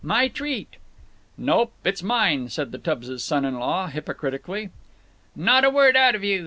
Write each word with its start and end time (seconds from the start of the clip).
"My 0.03 0.29
treat." 0.29 0.77
"Nope, 1.37 1.73
it's 1.85 2.01
mine," 2.01 2.49
said 2.49 2.71
the 2.71 2.79
Tubbses' 2.79 3.21
son 3.21 3.45
in 3.45 3.59
law, 3.59 3.85
hypocritically. 3.85 4.71
"Not 5.35 5.63
a 5.63 5.69
word 5.69 5.95
out 5.95 6.15
of 6.15 6.23
you!" 6.23 6.39